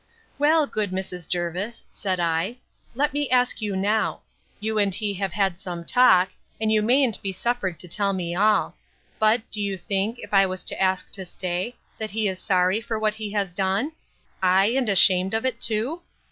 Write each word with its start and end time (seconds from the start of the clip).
Well, 0.39 0.65
good 0.65 0.89
Mrs. 0.89 1.29
Jervis, 1.29 1.83
said 1.91 2.19
I, 2.19 2.57
let 2.95 3.13
me 3.13 3.29
ask 3.29 3.61
you 3.61 3.75
now:—You 3.75 4.79
and 4.79 4.95
he 4.95 5.13
have 5.13 5.31
had 5.33 5.59
some 5.59 5.85
talk, 5.85 6.31
and 6.59 6.71
you 6.71 6.81
mayn't 6.81 7.21
be 7.21 7.31
suffered 7.31 7.79
to 7.79 7.87
tell 7.87 8.11
me 8.11 8.33
all. 8.33 8.73
But, 9.19 9.43
do 9.51 9.61
you 9.61 9.77
think, 9.77 10.17
if 10.17 10.33
I 10.33 10.47
was 10.47 10.63
to 10.63 10.81
ask 10.81 11.11
to 11.11 11.23
stay, 11.23 11.75
that 11.99 12.09
he 12.09 12.27
is 12.27 12.39
sorry 12.39 12.81
for 12.81 12.97
what 12.97 13.13
he 13.13 13.29
has 13.33 13.53
done? 13.53 13.91
Ay, 14.41 14.73
and 14.75 14.89
ashamed 14.89 15.35
of 15.35 15.45
it 15.45 15.61
too? 15.61 16.01